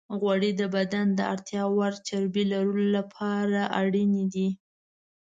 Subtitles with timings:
[0.19, 4.47] غوړې د بدن د اړتیا وړ چربی لرلو لپاره اړینې دي.